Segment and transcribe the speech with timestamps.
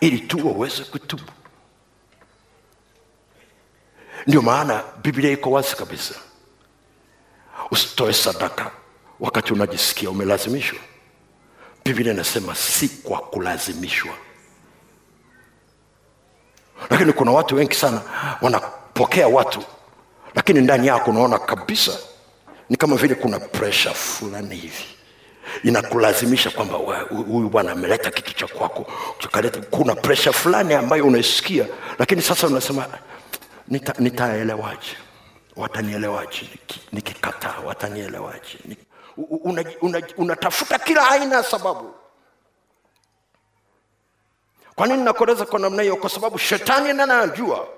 [0.00, 1.22] ili tu waweze kutubu.
[4.26, 6.14] Ndio maana biblia iko wazi kabisa.
[7.70, 8.70] Usitoe sadaka
[9.20, 10.78] wakati unajisikia umelazimishwa.
[11.84, 14.14] Biblia inasema si kwa kulazimishwa.
[16.90, 18.02] Lakini kuna watu wengi sana
[18.42, 19.62] wanapokea watu
[20.34, 21.98] lakini ndani yako unaona kabisa
[22.70, 24.84] ni kama vile kuna presha fulani hivi
[25.64, 26.74] inakulazimisha kwamba
[27.08, 28.86] huyu bwana ameleta kitu cha kwako.
[29.70, 31.66] Kuna presha fulani ambayo unaisikia
[31.98, 32.86] lakini sasa unasema
[33.68, 34.96] nita, nitaelewaje?
[35.56, 36.40] Watanielewaje?
[36.54, 38.58] Niki- nikikataa watanielewaje?
[38.64, 38.76] Ni-
[39.16, 41.94] u- una, unatafuta kila aina ya sababu.
[44.74, 45.96] Kwa nini nakueleza kwa namna hiyo?
[45.96, 47.68] Kwa sababu shetani nanajua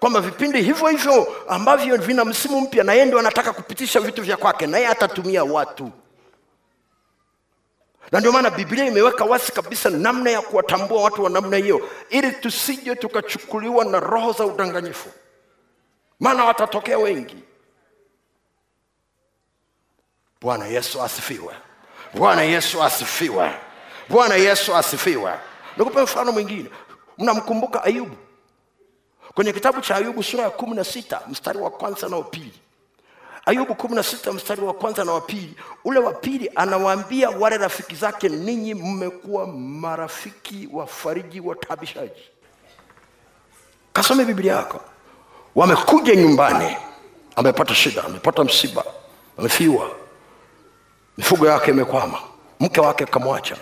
[0.00, 4.36] kwamba vipindi hivyo hivyo ambavyo vina msimu mpya na yeye ndio anataka kupitisha vitu vya
[4.36, 5.90] kwake naye atatumia watu
[8.12, 12.32] na ndio maana biblia imeweka wazi kabisa namna ya kuwatambua watu wa namna hiyo ili
[12.32, 15.08] tusije tukachukuliwa na roho za udanganyifu.
[16.20, 17.36] Maana watatokea wengi.
[20.40, 21.54] Bwana yesu asifiwe.
[22.14, 23.50] Bwana yesu asifiwe.
[24.08, 25.32] Bwana yesu asifiwe.
[25.76, 26.70] Nikupe mfano mwingine.
[27.18, 28.16] Mnamkumbuka ayubu?
[29.34, 32.52] Kwenye kitabu cha ayubu sura ya kumi na sita mstari wa kwanza na wa pili
[33.46, 35.54] ayubu kumi na sita mstari wa kwanza na wa pili.
[35.84, 42.22] Ule wa pili anawaambia wale rafiki zake ninyi mmekuwa marafiki wafariji watabishaji.
[43.92, 44.80] Kasome biblia yako.
[45.54, 46.76] Wamekuja nyumbani.
[47.36, 48.84] Amepata shida amepata msiba
[49.38, 49.90] amefiwa.
[51.18, 52.18] Mifugo yake imekwama.
[52.60, 53.56] Mke wake akamwacha.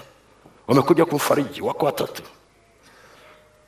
[0.69, 2.23] Wamekuja kumfariji wako watatu.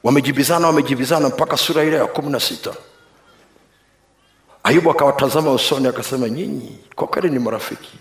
[0.02, 2.74] Wamejibizana wamejibizana mpaka sura ile ya kumi na sita
[4.62, 7.98] ayubu akawatazama usoni akasema nyinyi kwa kweli ni marafiki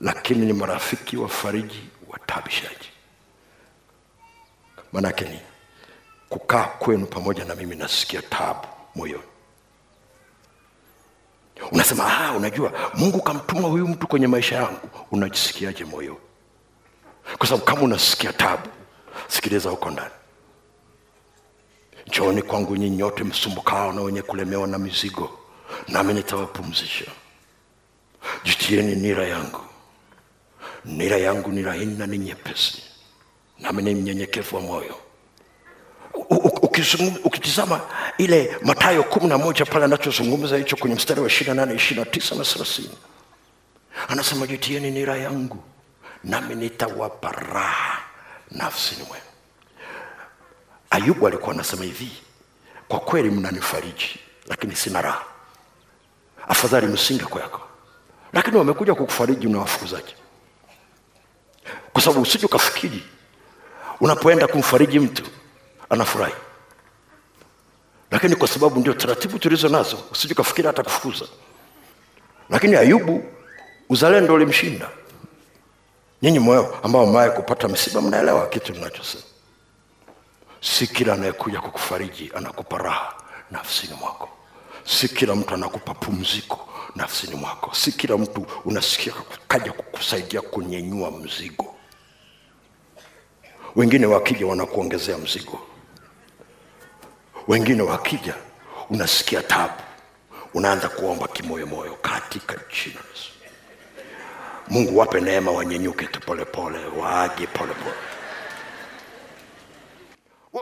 [0.00, 2.88] lakini ni marafiki wafariji wataabishaji.
[4.92, 5.38] Maanake ni
[6.28, 9.22] kukaa kwenu pamoja na mimi nasikia tabu moyoni.
[11.72, 14.88] Unasema ah, unajua mungu kamtuma huyu mtu kwenye maisha yangu.
[15.10, 16.16] Unajisikiaje moyo?
[17.38, 18.68] Kwa sababu kama unasikia tabu
[19.28, 20.10] sikiliza huko ndani.
[22.06, 25.38] Njooni kwangu nyinyi nyote msumbukao na wenye kulemewa na mizigo
[25.88, 27.04] nami nitawapumzisha.
[28.44, 29.60] Jitieni nira yangu.
[30.84, 32.82] Nira yangu ni laini na ni nyepesi.
[33.58, 34.96] Nami ni mnyenyekevu wa moyo.
[37.24, 37.80] Ukitizama
[38.18, 42.04] ile matayo kumi na moja pale anachozungumza hicho kwenye mstari wa ishirini na nane ishirini
[42.04, 42.90] na tisa na thelathini.
[44.08, 45.58] Anasema jitieni nira yangu
[46.24, 47.98] nami nitawapa raha
[48.50, 49.24] nafsini mwenu.
[50.90, 52.12] Ayubu alikuwa anasema hivi
[52.88, 54.18] kwa kweli mnanifariji
[54.48, 55.24] lakini sina raha
[56.48, 57.60] afadhali msinge kwako
[58.32, 60.14] lakini wamekuja kukufariji unawafukuzaje
[61.92, 63.02] kwa sababu usije ukafikiri
[64.00, 65.22] unapoenda kumfariji mtu
[65.90, 66.34] anafurahi.
[68.10, 71.24] Lakini kwa sababu ndio taratibu tulizo nazo usije ukafikiri hata kufukuza.
[72.50, 73.24] Lakini ayubu
[73.88, 74.90] uzalendo ulimshinda.
[76.22, 79.22] Nyinyi moyo ambao mwaye kupata msiba mnaelewa kitu ninachosema.
[80.60, 83.14] Si kila anayekuja kukufariji anakupa raha
[83.50, 84.28] nafsini mwako
[84.84, 87.74] si kila mtu anakupa pumziko nafsini mwako.
[87.74, 89.12] Si kila mtu unasikia
[89.48, 91.74] kaja kukusaidia kunyenyua mzigo.
[93.76, 95.60] Wengine wakija wanakuongezea mzigo.
[97.48, 98.34] Wengine wakija
[98.90, 99.74] unasikia tabu.
[100.54, 103.00] Unaanza kuomba kimoyomoyo katika jina
[104.68, 107.94] mungu wape neema wanyenyuke tu polepole waage polepole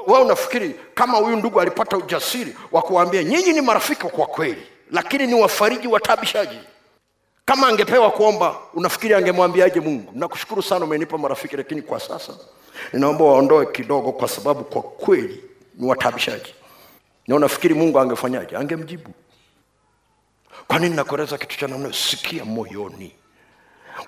[0.06, 5.26] we unafikiri kama huyu ndugu alipata ujasiri wa kuwaambia nyinyi ni marafiki kwa kweli lakini
[5.26, 6.58] ni wafariji watabishaji.
[7.44, 10.12] Kama angepewa kuomba unafikiri angemwambiaje mungu?
[10.14, 12.32] Nakushukuru sana umenipa marafiki lakini kwa sasa
[12.92, 15.44] ninaomba waondoe kidogo kwa sababu kwa kweli
[15.74, 16.54] ni watabishaji.
[17.28, 18.56] Na unafikiri mungu angefanyaje?
[18.56, 19.10] Angemjibu.
[20.68, 23.12] Kwa nini nakueleza kitu cha namna sikia moyoni.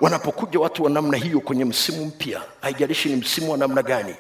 [0.01, 4.15] Wanapokuja watu wa namna hiyo kwenye msimu mpya haijalishi ni msimu wa namna gani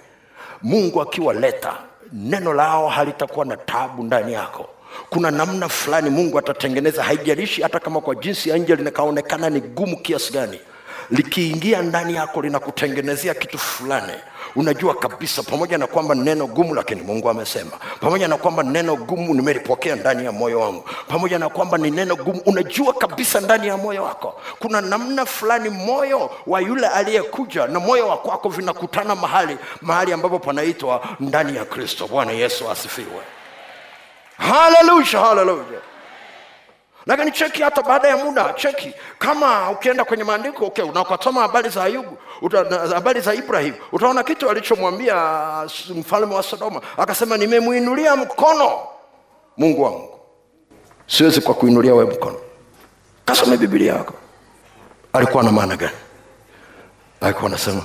[0.62, 1.74] mungu akiwaleta
[2.12, 4.68] neno lao halitakuwa na tabu ndani yako.
[5.10, 9.96] Kuna namna fulani mungu atatengeneza haijalishi hata kama kwa jinsi ya nje linakaonekana ni gumu
[9.96, 10.60] kiasi gani
[11.10, 14.12] likiingia ndani yako linakutengenezea kitu fulani
[14.56, 17.70] unajua kabisa pamoja na kwamba neno gumu lakini mungu amesema
[18.00, 22.16] pamoja na kwamba neno gumu nimelipokea ndani ya moyo wangu pamoja na kwamba ni neno
[22.16, 27.80] gumu unajua kabisa ndani ya moyo wako kuna namna fulani moyo wa yule aliyekuja na
[27.80, 32.06] moyo wa kwako vinakutana mahali mahali ambapo panaitwa ndani ya kristo.
[32.08, 33.22] Bwana yesu asifiwe.
[34.38, 35.64] Haleluya haleluya
[37.06, 38.94] lakini cheki hata baada ya muda cheki.
[39.18, 42.18] Kama ukienda kwenye maandiko okay, unakasoma habari za ayubu
[42.94, 45.14] habari za ibrahim utaona kitu alichomwambia
[45.96, 46.80] mfalme wa sodoma.
[46.96, 48.78] Akasema nimemwinulia mkono
[49.56, 50.20] mungu wangu
[51.06, 52.36] siwezi kwa kuinulia we mkono.
[53.24, 54.14] Kasome bibilia yako.
[55.12, 55.96] Alikuwa na maana gani?
[57.20, 57.82] Alikuwa anasema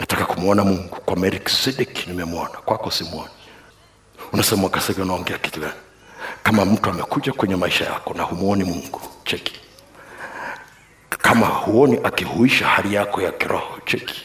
[0.00, 2.48] nataka kumwona mungu kwa melkisedeki nimemwona.
[2.64, 3.30] Kwako simwoni
[4.32, 4.70] unasema
[5.02, 5.72] unaongea kitu gani
[6.42, 9.60] kama mtu amekuja kwenye maisha yako na humuoni mungu cheki.
[11.08, 14.22] Kama huoni akihuisha hali yako ya kiroho cheki.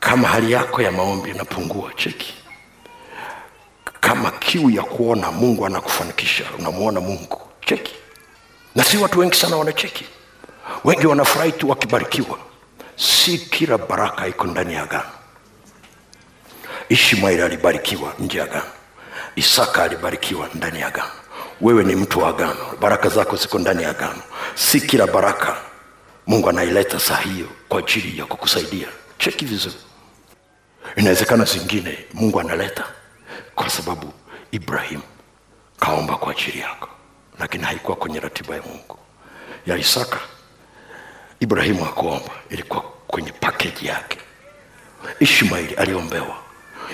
[0.00, 2.34] Kama hali yako ya maombi inapungua cheki.
[4.00, 7.94] Kama kiu ya kuona mungu anakufanikisha unamwona mungu cheki.
[8.74, 10.04] Na si watu wengi sana wanacheki
[10.84, 12.38] wengi wanafurahi tu wakibarikiwa.
[12.96, 15.10] Si kila baraka iko ndani ya agano.
[16.88, 18.64] Ishmaeli alibarikiwa nje ya agano
[19.36, 21.10] isaka alibarikiwa ndani ya agano.
[21.60, 22.74] Wewe ni mtu wa agano.
[22.80, 24.22] Baraka zako ziko ndani ya agano.
[24.54, 25.56] Si kila baraka
[26.26, 28.88] mungu anaileta saa hiyo kwa ajili ya kukusaidia.
[29.18, 29.74] Cheki vizuri.
[30.96, 32.84] Inawezekana zingine mungu analeta
[33.54, 34.12] kwa sababu
[34.50, 35.02] Ibrahimu
[35.80, 36.88] kaomba kwa ajili yako
[37.38, 38.98] lakini haikuwa kwenye ratiba ya mungu.
[39.66, 40.18] Ya isaka
[41.40, 44.18] ibrahimu hakuomba ilikuwa kwenye pakeji yake.
[45.20, 46.36] Ishmaeli aliombewa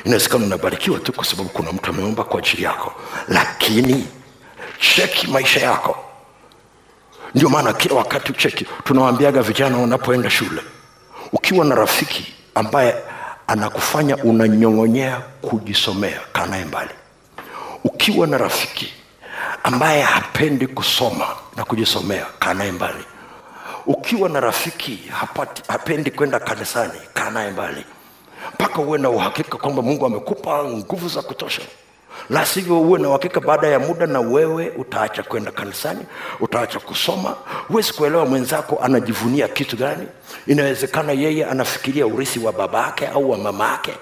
[0.05, 2.93] inawezekana unabarikiwa tu kwa sababu kuna mtu ameomba kwa ajili yako.
[3.29, 4.07] Lakini
[4.81, 5.97] cheki maisha yako.
[7.35, 8.67] Ndio maana kila wakati ucheki.
[8.85, 10.63] Tunawaambiaga vijana wanapoenda shule
[11.33, 12.95] ukiwa na rafiki ambaye
[13.47, 16.91] anakufanya unanyong'onyea kujisomea kanaye mbali.
[17.85, 18.93] Ukiwa na rafiki
[19.63, 21.27] ambaye hapendi kusoma
[21.57, 23.05] na kujisomea kanaye mbali.
[23.87, 27.85] Ukiwa na rafiki hapati, hapendi kwenda kanisani kanaye mbali
[28.55, 31.63] mpaka uwe na uhakika kwamba mungu amekupa nguvu za kutosha.
[32.31, 36.01] La sivyo uwe na uhakika baada ya muda na wewe utaacha kwenda kanisani
[36.41, 37.35] utaacha kusoma.
[37.69, 40.07] Huwezi kuelewa mwenzako anajivunia kitu gani.
[40.47, 43.93] Inawezekana yeye anafikiria urithi wa baba yake au wa mama yake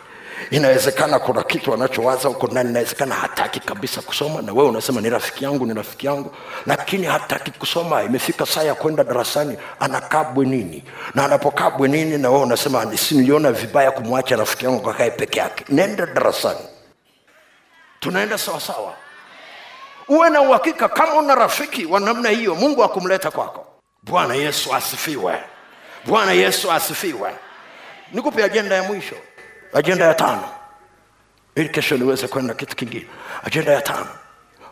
[0.50, 5.44] inawezekana kuna kitu anachowaza huko ndani inawezekana hataki kabisa kusoma na wewe unasema ni rafiki
[5.44, 6.34] yangu ni rafiki yangu.
[6.66, 10.84] Lakini hataki kusoma imefika saa ya kwenda darasani anakaa bwenini.
[11.14, 15.64] Na anapokaa bwenini na wewe unasema siniliona vibaya kumwacha rafiki yangu kakae peke yake.
[15.68, 16.60] Nenda darasani.
[18.00, 18.94] Tunaenda sawasawa
[20.08, 23.66] uwe na uhakika kama una rafiki wa namna hiyo mungu akumleta kwako.
[24.02, 25.34] Bwana yesu asifiwe.
[26.06, 27.30] Bwana yesu asifiwe.
[28.12, 29.16] Nikupe ajenda ya mwisho
[29.72, 30.48] ajenda ya tano.
[31.54, 33.06] Ili kesho niweze kwenda kitu kingine.
[33.42, 34.06] Ajenda ya tano.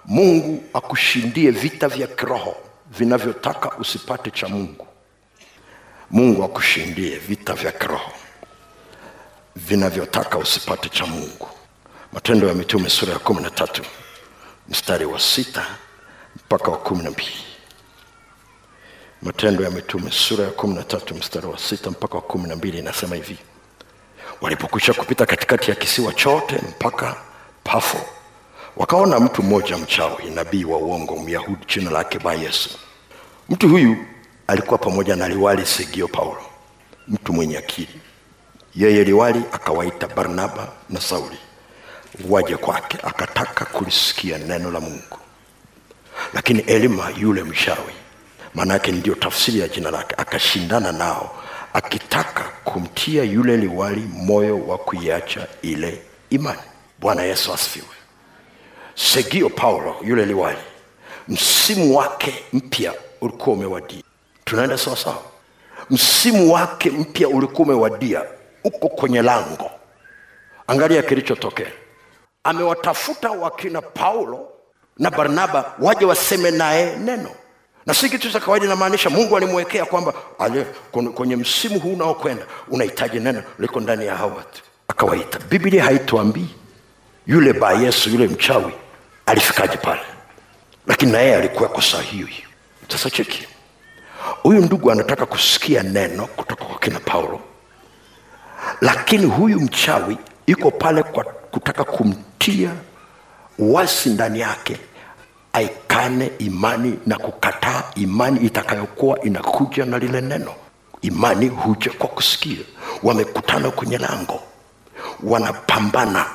[0.07, 2.57] Mungu akushindie vita vya kiroho
[2.91, 4.87] vinavyotaka usipate cha mungu.
[6.11, 8.13] Mungu akushindie vita vya kiroho
[9.57, 11.49] vinavyotaka usipate cha mungu.
[12.13, 13.83] Matendo ya mitume sura ya kumi na tatu
[14.69, 15.67] mstari wa sita
[16.37, 17.45] mpaka wa kumi na mbili.
[19.23, 22.57] Matendo ya mitume sura ya kumi na tatu mstari wa sita mpaka wa kumi na
[22.57, 23.39] mbili inasema hivi
[24.41, 27.17] walipokwisha kupita katikati ya kisiwa chote mpaka
[27.65, 27.99] pafo
[28.77, 32.71] wakaona mtu mmoja mchawi nabii wa uongo myahudi jina lake ba yesu.
[33.49, 33.97] Mtu huyu
[34.47, 36.43] alikuwa pamoja na liwali segio paulo
[37.09, 38.01] mtu mwenye akili.
[38.75, 41.39] Yeye liwali akawaita barnaba na sauli
[42.29, 45.19] waje kwake akataka kulisikia neno la mungu.
[46.35, 47.93] Lakini elima yule mshawi
[48.55, 51.35] maana yake ndiyo tafsiri ya jina lake akashindana nao
[51.73, 56.61] akitaka kumtia yule liwali moyo wa kuiacha ile imani.
[56.99, 57.87] Bwana yesu asifiwe.
[58.95, 60.59] Segio paulo yule liwali
[61.29, 64.03] msimu wake mpya ulikuwa umewadia.
[64.45, 65.23] Tunaenda sawasawa
[65.91, 68.23] msimu wake mpya ulikuwa umewadia
[68.65, 69.71] uko kwenye lango.
[70.67, 71.73] Angalia kilichotokea.
[72.45, 74.49] Amewatafuta wakina paulo
[74.99, 77.31] na barnaba waje waseme naye neno
[77.87, 80.13] na si kitu cha kawaida inamaanisha mungu alimwekea kwamba
[81.15, 84.63] kwenye- msimu huu unaokwenda unahitaji neno liko ndani ya hawa watu.
[84.89, 85.39] Akawaita.
[85.39, 86.49] Biblia haituambii
[87.27, 88.73] yule ba yesu yule mchawi
[89.27, 90.01] alifikaje pale.
[90.87, 92.49] Lakini na yeye alikuweko saa hiyo hiyo.
[92.89, 93.47] Sasa cheki.
[94.43, 97.41] Huyu ndugu anataka kusikia neno kutoka kwa kina paulo.
[98.81, 102.71] Lakini huyu mchawi iko pale kwa kutaka kumtia
[103.59, 104.77] wasi ndani yake
[105.53, 110.55] aikane imani na kukataa imani itakayokuwa inakuja na lile neno.
[111.03, 112.59] Imani huja kwa kusikia.
[113.03, 114.41] Wamekutana kwenye lango.
[115.23, 116.27] Wanapambana.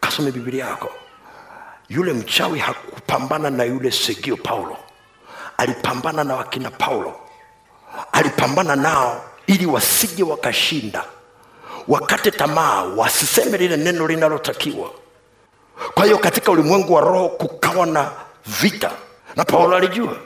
[0.00, 0.90] Kasome bibilia yako.
[1.88, 4.76] Yule mchawi hakupambana na yule segio paulo.
[5.56, 7.14] Alipambana na wakina paulo.
[8.12, 11.04] Alipambana nao ili wasije wakashinda.
[11.88, 14.90] Wakate tamaa wasiseme lile neno linalotakiwa.
[15.94, 18.10] Kwa hiyo katika ulimwengu wa roho kukawa na
[18.46, 18.90] vita.
[19.36, 20.16] Na paulo alijua